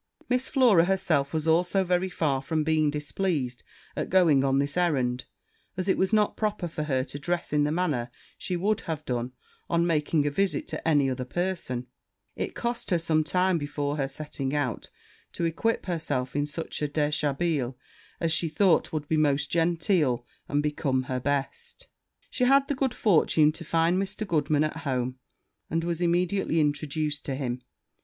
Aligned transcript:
Miss 0.29 0.49
Flora 0.49 0.85
herself 0.85 1.31
was 1.31 1.47
also 1.47 1.83
very 1.83 2.09
far 2.09 2.41
from 2.41 2.63
being 2.63 2.89
displeased 2.89 3.61
at 3.95 4.09
going 4.09 4.43
on 4.43 4.57
this 4.57 4.75
errand; 4.75 5.25
and 5.25 5.25
as 5.79 5.87
it 5.87 5.95
was 5.95 6.11
not 6.11 6.35
proper 6.35 6.67
for 6.67 6.85
her 6.85 7.03
to 7.03 7.19
dress 7.19 7.53
in 7.53 7.65
the 7.65 7.71
manner 7.71 8.09
she 8.35 8.55
would 8.57 8.81
have 8.89 9.05
done 9.05 9.31
on 9.69 9.85
making 9.85 10.25
a 10.25 10.31
visit 10.31 10.67
to 10.69 10.87
any 10.87 11.07
other 11.07 11.23
person, 11.23 11.85
it 12.35 12.55
cost 12.55 12.89
her 12.89 12.97
some 12.97 13.23
time, 13.23 13.59
before 13.59 13.97
her 13.97 14.07
setting 14.07 14.55
out, 14.55 14.89
to 15.33 15.45
equip 15.45 15.85
herself 15.85 16.35
in 16.35 16.47
such 16.47 16.81
a 16.81 16.87
deshabille 16.87 17.75
as 18.19 18.31
she 18.33 18.49
thought 18.49 18.91
would 18.91 19.07
be 19.07 19.17
most 19.17 19.51
genteel 19.51 20.25
and 20.49 20.63
become 20.63 21.03
her 21.03 21.19
best. 21.19 21.89
She 22.31 22.45
had 22.45 22.67
the 22.67 22.73
good 22.73 22.95
fortune 22.95 23.51
to 23.51 23.63
find 23.63 24.01
Mr. 24.01 24.25
Goodman 24.25 24.63
at 24.63 24.77
home, 24.77 25.19
and 25.69 25.83
was 25.83 26.01
immediately 26.01 26.59
introduced 26.59 27.23
to 27.25 27.35
him. 27.35 27.61